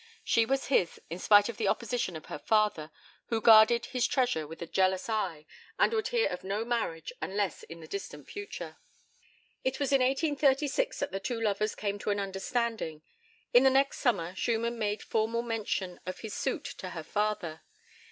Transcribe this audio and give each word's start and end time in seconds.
She 0.23 0.47
was 0.47 0.65
his, 0.65 0.99
in 1.11 1.19
spite 1.19 1.47
of 1.47 1.57
the 1.57 1.67
opposition 1.67 2.15
of 2.15 2.25
her 2.25 2.39
father, 2.39 2.89
who 3.27 3.39
guarded 3.39 3.85
his 3.85 4.07
treasure 4.07 4.47
with 4.47 4.59
a 4.63 4.65
jealous 4.65 5.07
eye, 5.07 5.45
and 5.77 5.93
would 5.93 6.07
hear 6.07 6.27
of 6.29 6.43
no 6.43 6.65
marriage 6.65 7.13
unless 7.21 7.61
in 7.61 7.81
the 7.81 7.87
distant 7.87 8.27
future. 8.27 8.79
It 9.63 9.79
was 9.79 9.93
in 9.93 10.01
1836 10.01 10.97
that 11.01 11.11
the 11.11 11.19
two 11.19 11.39
lovers 11.39 11.75
came 11.75 11.99
to 11.99 12.09
an 12.09 12.19
understanding. 12.19 13.03
In 13.53 13.61
the 13.61 13.69
next 13.69 13.99
summer 13.99 14.33
Schumann 14.33 14.79
made 14.79 15.03
formal 15.03 15.43
mention 15.43 15.99
of 16.07 16.21
his 16.21 16.33
suit 16.33 16.65
to 16.65 16.89
her 16.89 17.03
father. 17.03 17.61